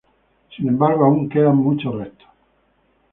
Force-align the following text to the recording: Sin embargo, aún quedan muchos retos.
Sin 0.57 0.67
embargo, 0.67 1.05
aún 1.05 1.29
quedan 1.29 1.57
muchos 1.57 1.93
retos. 1.93 2.27